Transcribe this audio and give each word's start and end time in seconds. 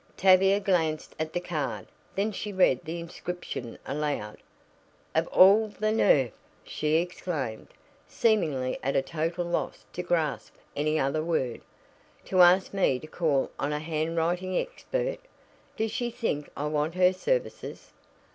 Tavia 0.17 0.59
glanced 0.59 1.13
at 1.19 1.31
the 1.31 1.39
card. 1.39 1.85
Then 2.15 2.31
she 2.31 2.51
read 2.51 2.79
the 2.83 2.99
inscription 2.99 3.77
aloud. 3.85 4.37
"Of 5.13 5.27
all 5.27 5.67
the 5.67 5.91
nerve!" 5.91 6.31
she 6.63 6.95
exclaimed, 6.95 7.67
seemingly 8.07 8.79
at 8.81 8.95
a 8.95 9.03
total 9.03 9.45
loss 9.45 9.85
to 9.93 10.01
grasp 10.01 10.55
any 10.75 10.97
other 10.97 11.23
word. 11.23 11.61
"To 12.25 12.41
ask 12.41 12.73
me 12.73 12.97
to 12.97 13.05
call 13.05 13.51
on 13.59 13.71
a 13.73 13.77
handwriting 13.79 14.57
expert! 14.57 15.19
Does 15.77 15.91
she 15.91 16.09
think 16.09 16.49
I 16.57 16.65
want 16.65 16.95
her 16.95 17.13
services?" 17.13 17.91